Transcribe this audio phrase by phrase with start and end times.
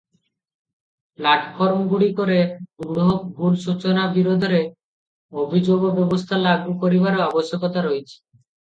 [1.19, 2.37] ପ୍ଲାଟଫର୍ମଗୁଡ଼ିକରେ
[2.85, 4.65] ଦୃଢ଼ ଭୁଲ ସୂଚନା ବିରୋଧରେ
[5.45, 8.15] ଅଭିଯୋଗ ବ୍ୟବସ୍ଥା ଲାଗୁ କରିବାର ଆବଶ୍ୟକତା ରହିଛି।